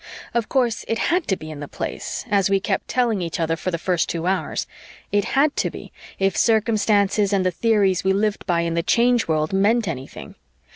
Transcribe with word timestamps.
Of 0.33 0.49
course 0.49 0.83
it 0.87 0.97
had 0.97 1.27
to 1.27 1.37
be 1.37 1.51
in 1.51 1.59
the 1.59 1.67
Place, 1.67 2.25
as 2.31 2.49
we 2.49 2.59
kept 2.59 2.87
telling 2.87 3.21
each 3.21 3.39
other 3.39 3.55
for 3.55 3.69
the 3.69 3.77
first 3.77 4.09
two 4.09 4.25
hours. 4.25 4.65
It 5.11 5.25
had 5.37 5.55
to 5.57 5.69
be, 5.69 5.93
if 6.17 6.35
circumstances 6.35 7.31
and 7.31 7.45
the 7.45 7.51
theories 7.51 8.03
we 8.03 8.11
lived 8.11 8.47
by 8.47 8.61
in 8.61 8.73
the 8.73 8.81
Change 8.81 9.27
World 9.27 9.53
meant 9.53 9.87
anything. 9.87 10.33